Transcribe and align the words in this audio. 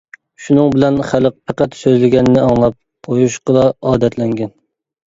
شۇنىڭ 0.45 0.69
بىلەن 0.75 0.97
خەلق 1.09 1.37
پەقەت 1.51 1.77
سۆزلىگەننى 1.81 2.43
ئاڭلاپ 2.47 2.81
قويۇشقىلا 3.11 3.71
ئادەتلەنگەن. 3.85 4.57